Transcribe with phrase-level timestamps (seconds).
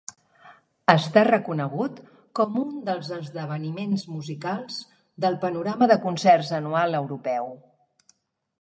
[0.93, 1.99] Està reconegut
[2.39, 4.81] com un dels esdeveniments musicals
[5.27, 7.55] del panorama de concerts anual europeu.